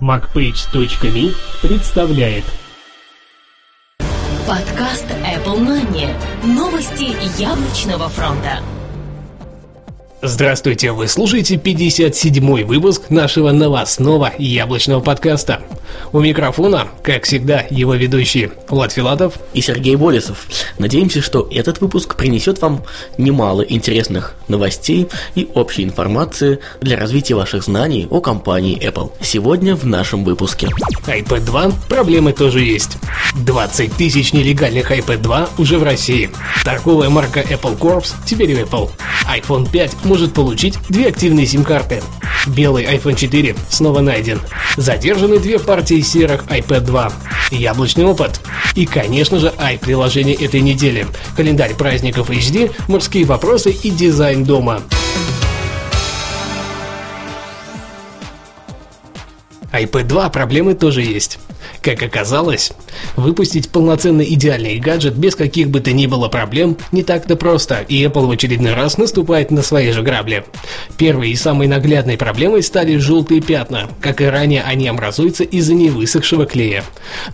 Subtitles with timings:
[0.00, 2.44] MacPage.me представляет
[4.46, 6.12] Подкаст Apple Money.
[6.44, 8.58] Новости яблочного фронта.
[10.20, 15.62] Здравствуйте, вы слушаете 57-й выпуск нашего новостного яблочного подкаста.
[16.12, 20.46] У микрофона, как всегда, его ведущие Влад Филатов и Сергей Болесов.
[20.78, 22.84] Надеемся, что этот выпуск принесет вам
[23.18, 29.12] немало интересных новостей и общей информации для развития ваших знаний о компании Apple.
[29.20, 30.68] Сегодня в нашем выпуске.
[31.06, 32.98] iPad 2 проблемы тоже есть.
[33.36, 36.30] 20 тысяч нелегальных iPad 2 уже в России.
[36.64, 38.90] Торговая марка Apple Corps теперь в Apple.
[39.34, 42.02] iPhone 5 может получить две активные сим-карты.
[42.46, 44.40] Белый iPhone 4 снова найден.
[44.76, 47.12] Задержаны две партии серых iPad 2.
[47.50, 48.40] Яблочный опыт.
[48.74, 51.06] И, конечно же, i-приложение этой недели.
[51.36, 54.80] Календарь праздников HD, морские вопросы и дизайн дома.
[59.74, 61.38] iPad 2 проблемы тоже есть.
[61.84, 62.72] Как оказалось,
[63.14, 68.02] выпустить полноценный идеальный гаджет без каких бы то ни было проблем не так-то просто, и
[68.02, 70.46] Apple в очередной раз наступает на свои же грабли.
[70.96, 73.90] Первой и самой наглядной проблемой стали желтые пятна.
[74.00, 76.84] Как и ранее, они образуются из-за невысохшего клея.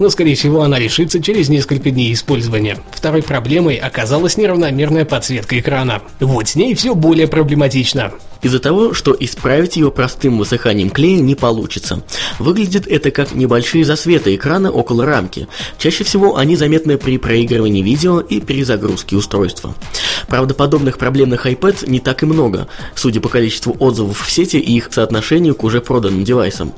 [0.00, 2.78] Но, скорее всего, она решится через несколько дней использования.
[2.90, 6.02] Второй проблемой оказалась неравномерная подсветка экрана.
[6.18, 8.14] Вот с ней все более проблематично.
[8.42, 12.02] Из-за того, что исправить ее простым высыханием клея не получится.
[12.38, 15.46] Выглядит это как небольшие засветы экрана около рамки.
[15.78, 19.74] Чаще всего они заметны при проигрывании видео и перезагрузке устройства.
[20.28, 24.76] Правда, подобных проблемных iPad не так и много, судя по количеству отзывов в сети и
[24.76, 26.72] их соотношению к уже проданным девайсам.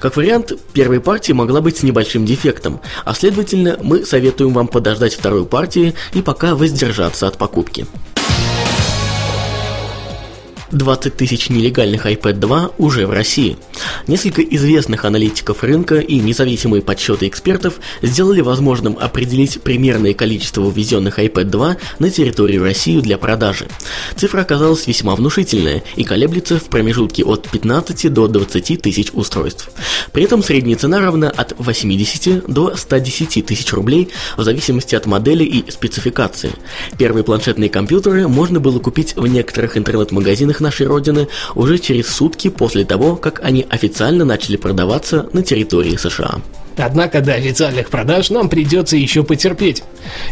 [0.00, 5.14] Как вариант, первая партия могла быть с небольшим дефектом, а следовательно, мы советуем вам подождать
[5.14, 7.86] второй партии и пока воздержаться от покупки.
[10.72, 13.56] 20 тысяч нелегальных iPad 2 уже в России.
[14.06, 21.44] Несколько известных аналитиков рынка и независимые подсчеты экспертов сделали возможным определить примерное количество ввезенных iPad
[21.44, 23.68] 2 на территорию России для продажи.
[24.16, 29.70] Цифра оказалась весьма внушительная и колеблется в промежутке от 15 до 20 тысяч устройств.
[30.12, 35.44] При этом средняя цена равна от 80 до 110 тысяч рублей в зависимости от модели
[35.44, 36.52] и спецификации.
[36.96, 42.84] Первые планшетные компьютеры можно было купить в некоторых интернет-магазинах нашей Родины уже через сутки после
[42.84, 46.40] того, как они официально начали продаваться на территории США.
[46.76, 49.82] Однако до официальных продаж нам придется еще потерпеть.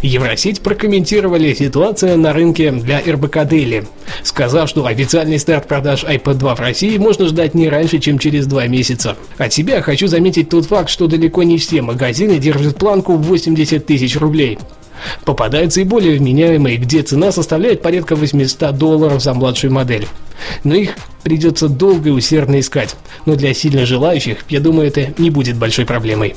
[0.03, 3.87] Евросеть прокомментировали ситуацию на рынке для РБК Дели,
[4.23, 8.47] сказав, что официальный старт продаж iPad 2 в России можно ждать не раньше, чем через
[8.47, 9.17] два месяца.
[9.39, 13.85] От себя хочу заметить тот факт, что далеко не все магазины держат планку в 80
[13.85, 14.59] тысяч рублей.
[15.25, 20.07] Попадаются и более вменяемые, где цена составляет порядка 800 долларов за младшую модель.
[20.65, 22.97] Но их придется долго и усердно искать.
[23.27, 26.35] Но для сильно желающих, я думаю, это не будет большой проблемой.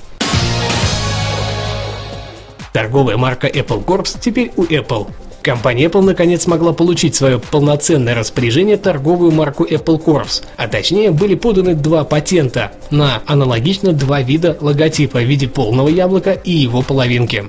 [2.73, 5.07] Торговая марка Apple Corps теперь у Apple.
[5.43, 11.35] Компания Apple наконец смогла получить свое полноценное распоряжение торговую марку Apple Corps, а точнее были
[11.35, 17.43] поданы два патента на аналогично два вида логотипа в виде полного яблока и его половинки.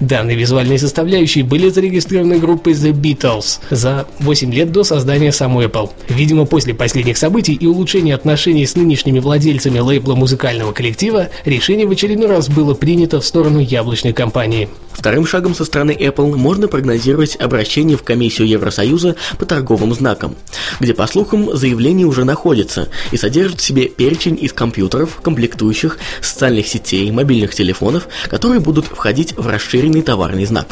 [0.00, 5.90] Данные визуальные составляющие были зарегистрированы группой The Beatles за 8 лет до создания самой Apple.
[6.08, 11.90] Видимо, после последних событий и улучшения отношений с нынешними владельцами лейбла музыкального коллектива, решение в
[11.90, 14.68] очередной раз было принято в сторону яблочной компании.
[14.92, 20.36] Вторым шагом со стороны Apple можно прогнозировать обращение в комиссию Евросоюза по торговым знакам,
[20.78, 26.66] где, по слухам, заявление уже находится и содержит в себе перечень из компьютеров, комплектующих, социальных
[26.66, 30.66] сетей, мобильных телефонов, которые будут входить в расширенный товарный знак.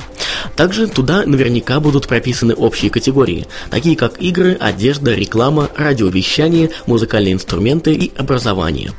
[0.56, 7.92] Также туда наверняка будут прописаны общие категории, такие как игры, одежда, реклама, радиовещание, музыкальные инструменты
[7.92, 8.92] и образование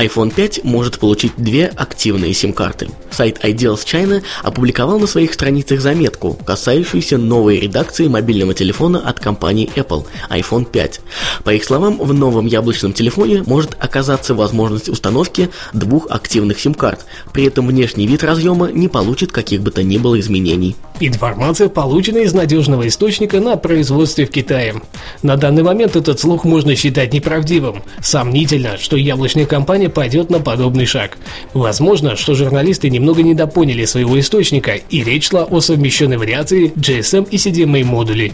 [0.00, 2.88] iPhone 5 может получить две активные сим-карты.
[3.10, 9.70] Сайт Ideals China опубликовал на своих страницах заметку, касающуюся новой редакции мобильного телефона от компании
[9.76, 11.00] Apple iPhone 5.
[11.44, 17.04] По их словам, в новом яблочном телефоне может оказаться возможность установки двух активных сим-карт,
[17.34, 20.76] при этом внешний вид разъема не получит каких бы то ни было изменений.
[21.02, 24.80] Информация получена из надежного источника на производстве в Китае.
[25.22, 27.82] На данный момент этот слух можно считать неправдивым.
[28.02, 31.18] Сомнительно, что яблочная компания пойдет на подобный шаг.
[31.52, 37.36] Возможно, что журналисты немного недопоняли своего источника, и речь шла о совмещенной вариации GSM и
[37.36, 38.32] CDMA модулей.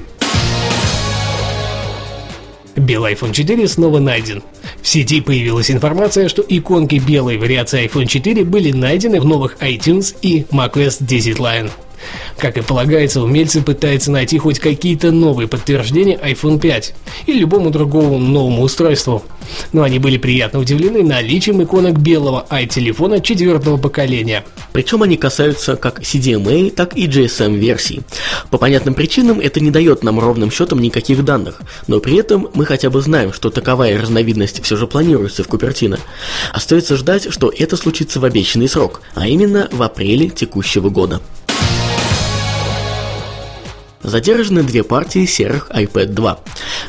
[2.76, 4.42] Белый iPhone 4 снова найден.
[4.82, 10.14] В сети появилась информация, что иконки белой вариации iPhone 4 были найдены в новых iTunes
[10.20, 11.70] и macOS 10 Lion.
[12.38, 16.94] Как и полагается, умельцы пытаются найти хоть какие-то новые подтверждения iPhone 5
[17.26, 19.25] или любому другому новому устройству.
[19.72, 24.44] Но они были приятно удивлены наличием иконок белого i-телефона четвертого поколения.
[24.72, 28.02] Причем они касаются как CDMA, так и GSM-версий.
[28.50, 32.66] По понятным причинам это не дает нам ровным счетом никаких данных, но при этом мы
[32.66, 35.99] хотя бы знаем, что таковая разновидность все же планируется в Купертино.
[36.52, 41.20] Остается ждать, что это случится в обещанный срок, а именно в апреле текущего года.
[44.06, 46.38] Задержаны две партии серых iPad 2.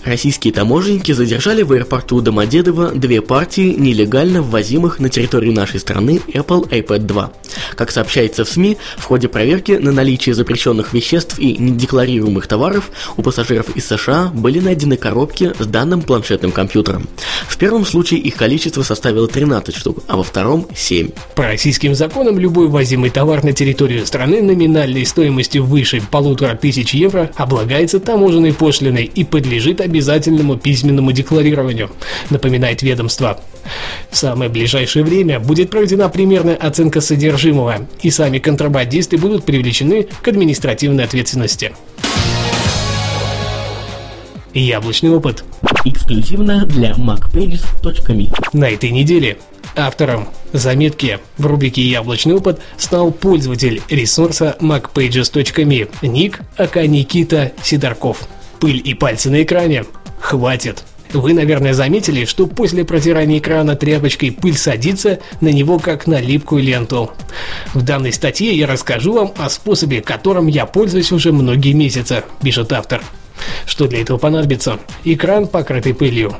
[0.05, 6.69] Российские таможенники задержали в аэропорту Домодедово две партии нелегально ввозимых на территорию нашей страны Apple
[6.69, 7.31] iPad 2.
[7.75, 13.23] Как сообщается в СМИ, в ходе проверки на наличие запрещенных веществ и недекларируемых товаров у
[13.23, 17.07] пассажиров из США были найдены коробки с данным планшетным компьютером.
[17.47, 21.09] В первом случае их количество составило 13 штук, а во втором 7.
[21.33, 27.06] По российским законам любой ввозимый товар на территорию страны номинальной стоимостью выше полутора тысяч евро
[27.07, 31.89] евро облагается таможенной пошлиной и подлежит обязательному письменному декларированию,
[32.29, 33.39] напоминает ведомство.
[34.11, 40.27] В самое ближайшее время будет проведена примерная оценка содержимого, и сами контрабандисты будут привлечены к
[40.27, 41.73] административной ответственности.
[44.53, 45.43] Яблочный опыт.
[45.85, 49.37] Эксклюзивно для macpages.me На этой неделе
[49.77, 58.27] Автором заметки в рубрике «Яблочный опыт» стал пользователь ресурса macpages.me, ник АК Никита Сидорков.
[58.59, 59.85] Пыль и пальцы на экране?
[60.19, 60.83] Хватит!
[61.13, 66.63] Вы, наверное, заметили, что после протирания экрана тряпочкой пыль садится на него как на липкую
[66.63, 67.11] ленту.
[67.75, 72.73] В данной статье я расскажу вам о способе, которым я пользуюсь уже многие месяцы, пишет
[72.73, 73.03] автор.
[73.67, 74.79] Что для этого понадобится?
[75.03, 76.35] Экран, покрытый пылью.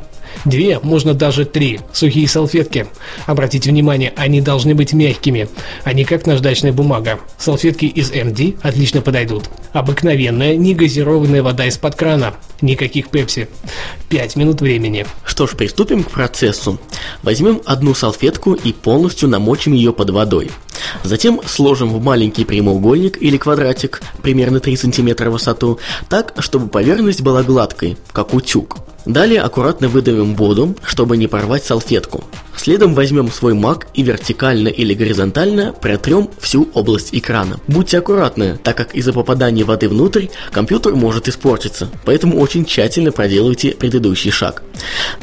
[0.46, 2.88] Две, можно даже три, сухие салфетки.
[3.26, 5.50] Обратите внимание, они должны быть мягкими,
[5.84, 7.20] а не как наждачная бумага.
[7.38, 9.46] Салфетки из MD отлично подойдут.
[9.74, 12.36] Обыкновенная, негазированная вода из-под крана.
[12.62, 13.48] Никаких пепси.
[14.10, 15.06] Пять минут времени.
[15.24, 16.80] Что ж, приступим к процессу.
[17.22, 20.50] Возьмем одну салфетку и полностью намочим ее под водой.
[21.04, 25.80] Затем сложим в маленький прямоугольник или квадратик, примерно 3 см в высоту,
[26.10, 28.78] так, чтобы поверхность была гладкой, как утюг.
[29.08, 32.26] Далее аккуратно выдавим воду, чтобы не порвать салфетку.
[32.58, 37.58] Следом возьмем свой мак и вертикально или горизонтально протрем всю область экрана.
[37.68, 43.72] Будьте аккуратны, так как из-за попадания воды внутрь компьютер может испортиться, поэтому очень тщательно проделывайте
[43.72, 44.64] предыдущий шаг.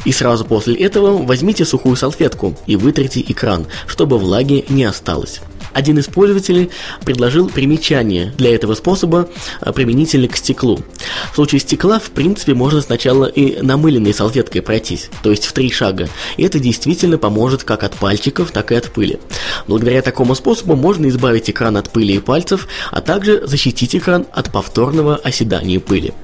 [0.06, 5.40] И сразу после этого возьмите сухую салфетку и вытрите экран, чтобы влаги не осталось.
[5.74, 6.70] Один из пользователей
[7.04, 9.28] предложил примечание для этого способа
[9.60, 10.78] а, применительно к стеклу.
[11.32, 15.70] В случае стекла, в принципе, можно сначала и намыленной салфеткой пройтись, то есть в три
[15.70, 16.08] шага.
[16.36, 19.18] И это действительно поможет как от пальчиков, так и от пыли.
[19.66, 24.52] Благодаря такому способу можно избавить экран от пыли и пальцев, а также защитить экран от
[24.52, 26.14] повторного оседания пыли.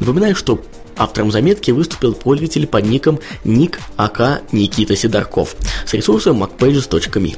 [0.00, 0.60] Напоминаю, что
[0.98, 5.54] Автором заметки выступил пользователь под ником ник АК Никита Сидорков
[5.84, 7.36] с ресурсом macpages.me.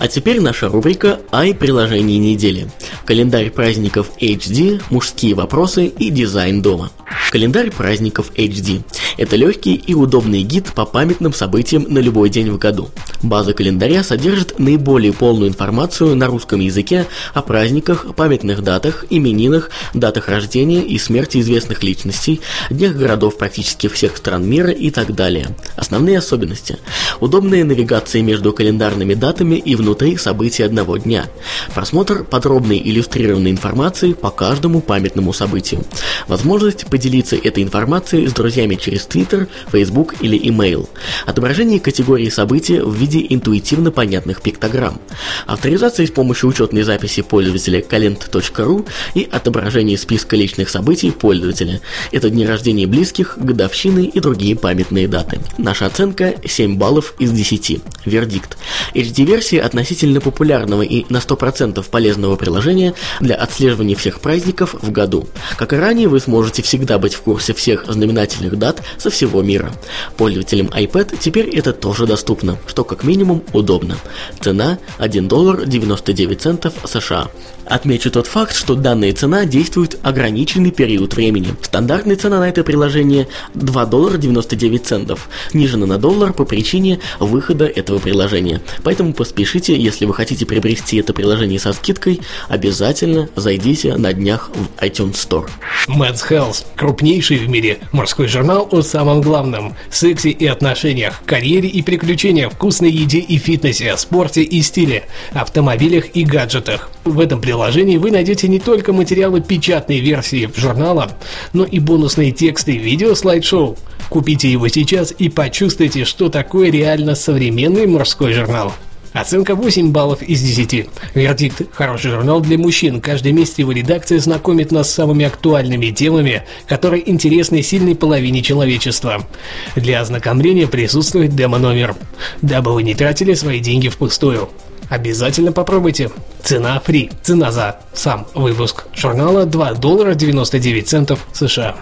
[0.00, 2.70] А теперь наша рубрика «Ай приложений недели».
[3.10, 6.92] Календарь праздников HD, мужские вопросы и дизайн дома.
[7.32, 8.82] Календарь праздников HD–
[9.16, 12.88] это легкий и удобный гид по памятным событиям на любой день в году.
[13.22, 20.28] База календаря содержит наиболее полную информацию на русском языке о праздниках, памятных датах, именинах, датах
[20.28, 22.40] рождения и смерти известных личностей,
[22.70, 25.54] днях городов практически всех стран мира и так далее.
[25.76, 26.78] Основные особенности–
[27.20, 31.26] удобная навигация между календарными датами и внутри событий одного дня,
[31.74, 35.82] просмотр подробной иллюстрированной информации по каждому памятному событию,
[36.28, 40.88] возможность поделиться делиться этой информацией с друзьями через Twitter, Facebook или email.
[41.26, 45.00] Отображение категории события в виде интуитивно понятных пиктограмм.
[45.46, 51.80] Авторизация с помощью учетной записи пользователя calend.ru и отображение списка личных событий пользователя.
[52.12, 55.40] Это дни рождения близких, годовщины и другие памятные даты.
[55.58, 57.80] Наша оценка 7 баллов из 10.
[58.04, 58.56] Вердикт.
[58.94, 62.89] HD-версия относительно популярного и на 100% полезного приложения
[63.20, 65.28] для отслеживания всех праздников в году.
[65.56, 69.72] Как и ранее, вы сможете всегда быть в курсе всех знаменательных дат со всего мира.
[70.16, 73.96] Пользователям iPad теперь это тоже доступно, что как минимум удобно.
[74.40, 77.28] Цена 1 доллар 99 центов США.
[77.70, 81.54] Отмечу тот факт, что данная цена действует ограниченный период времени.
[81.62, 87.66] Стандартная цена на это приложение 2 доллара 99 центов, снижена на доллар по причине выхода
[87.66, 88.60] этого приложения.
[88.82, 94.82] Поэтому поспешите, если вы хотите приобрести это приложение со скидкой, обязательно зайдите на днях в
[94.82, 95.48] iTunes Store.
[95.86, 101.82] Men's Health– крупнейший в мире морской журнал о самом главном– сексе и отношениях, карьере и
[101.82, 106.90] приключениях, вкусной еде и фитнесе, спорте и стиле, автомобилях и гаджетах.
[107.04, 107.59] В этом приложении
[107.98, 111.10] вы найдете не только материалы печатной версии журнала,
[111.52, 113.76] но и бонусные тексты, видео, слайд-шоу.
[114.08, 118.72] Купите его сейчас и почувствуйте, что такое реально современный морской журнал.
[119.12, 120.88] Оценка 8 баллов из 10.
[121.14, 123.00] Вердикт– хороший журнал для мужчин.
[123.00, 129.26] Каждый месяц его редакция знакомит нас с самыми актуальными темами, которые интересны сильной половине человечества.
[129.74, 131.96] Для ознакомления присутствует демо-номер,
[132.40, 134.48] дабы вы не тратили свои деньги впустую.
[134.90, 136.10] Обязательно попробуйте.
[136.42, 137.10] Цена фри.
[137.22, 141.76] Цена за сам выпуск журнала 2 доллара 99 центов США.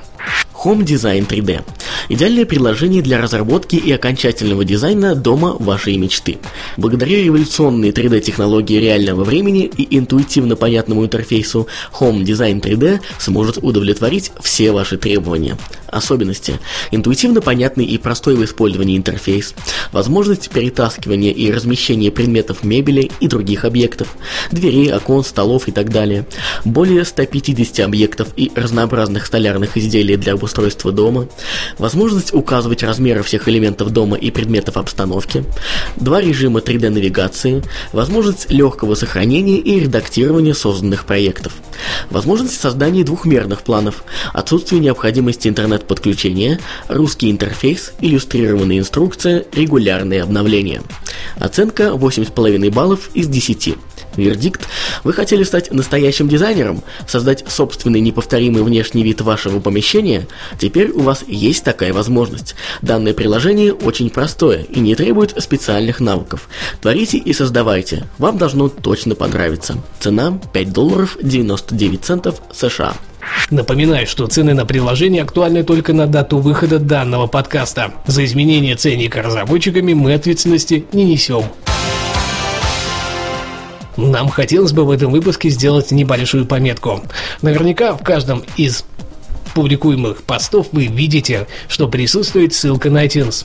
[0.65, 1.63] Home Design 3D.
[2.09, 6.39] Идеальное приложение для разработки и окончательного дизайна дома вашей мечты.
[6.77, 11.69] Благодаря революционной 3D-технологии реального времени и интуитивно понятному интерфейсу,
[12.01, 15.57] Home Design 3D сможет удовлетворить все ваши требования.
[15.87, 16.59] Особенности.
[16.91, 19.55] Интуитивно понятный и простой в использовании интерфейс,
[19.93, 24.17] возможность перетаскивания и размещения предметов мебели и других объектов,
[24.51, 26.27] дверей, окон, столов и так далее,
[26.65, 30.48] более 150 объектов и разнообразных столярных изделий для обустройства
[30.93, 31.29] дома,
[31.79, 35.45] возможность указывать размеры всех элементов дома и предметов обстановки,
[35.97, 37.63] два режима 3D-навигации,
[37.93, 41.55] возможность легкого сохранения и редактирования созданных проектов,
[42.11, 50.83] возможность создания двухмерных планов, отсутствие необходимости интернет-подключения, русский интерфейс, иллюстрированная инструкция, регулярные обновления.
[51.37, 53.77] Оценка 8,5 баллов из 10.
[54.23, 54.67] Вердикт–
[55.05, 60.27] вы хотели стать настоящим дизайнером, создать собственный неповторимый внешний вид вашего помещения?
[60.59, 62.55] Теперь у вас есть такая возможность.
[62.83, 66.49] Данное приложение очень простое и не требует специальных навыков.
[66.81, 69.77] Творите и создавайте, вам должно точно понравиться.
[70.01, 72.95] Цена 5 долларов 99 центов США.
[73.51, 77.93] Напоминаю, что цены на приложение актуальны только на дату выхода данного подкаста.
[78.07, 81.45] За изменение ценника разработчиками мы ответственности не несем.
[83.99, 87.03] Нам хотелось бы в этом выпуске сделать небольшую пометку.
[87.43, 88.85] Наверняка в каждом из
[89.55, 93.45] публикуемых постов вы видите, что присутствует ссылка на iTunes.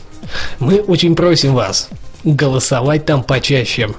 [0.59, 1.89] Мы очень просим вас
[2.23, 3.89] голосовать там почаще.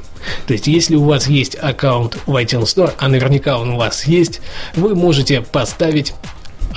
[0.46, 4.06] То есть, если у вас есть аккаунт в iTunes Store, а наверняка он у вас
[4.06, 4.40] есть,
[4.76, 6.14] вы можете поставить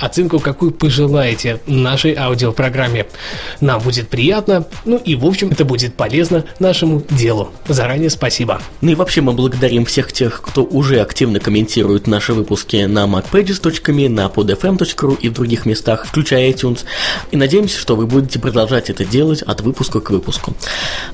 [0.00, 3.06] оценку, какую пожелаете нашей аудиопрограмме.
[3.60, 7.50] Нам будет приятно, ну и в общем это будет полезно нашему делу.
[7.66, 8.60] Заранее спасибо.
[8.80, 14.08] Ну и вообще мы благодарим всех тех, кто уже активно комментирует наши выпуски на macpages.me,
[14.08, 16.84] на podfm.ru и в других местах, включая iTunes.
[17.30, 20.54] И надеемся, что вы будете продолжать это делать от выпуска к выпуску.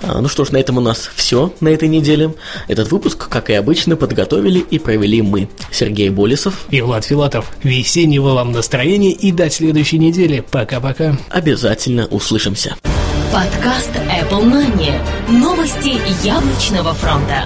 [0.02, 2.34] А, ну что ж, на этом у нас все на этой неделе.
[2.68, 7.50] Этот выпуск, как и обычно, подготовили и провели мы, Сергей Болесов и Влад Филатов.
[7.62, 10.44] Весеннего вам настроения настроение и до следующей недели.
[10.50, 11.16] Пока-пока.
[11.30, 12.74] Обязательно услышимся.
[13.32, 14.92] Подкаст Apple Money.
[15.28, 17.44] Новости яблочного фронта.